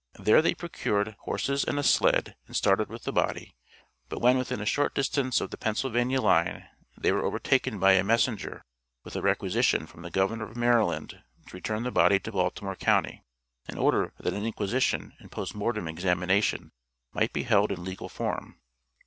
[0.19, 3.55] There they procured horses and a sled and started with the body,
[4.09, 8.03] but when within a short distance of the Pennsylvania line they were overtaken by a
[8.03, 8.63] messenger
[9.03, 13.21] with a requisition from the Governor of Maryland to return the body to Baltimore county,
[13.69, 16.71] in order that an inquisition and post mortem examination
[17.13, 18.59] might be held in legal form.